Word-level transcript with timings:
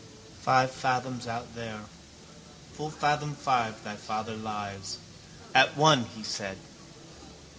Five 0.41 0.71
fathoms 0.71 1.27
out 1.27 1.53
there. 1.53 1.81
Full 2.73 2.89
fathom 2.89 3.35
five 3.35 3.83
thy 3.83 3.97
father 3.97 4.35
lies. 4.35 4.97
At 5.53 5.77
one, 5.77 6.05
he 6.05 6.23
said. 6.23 6.57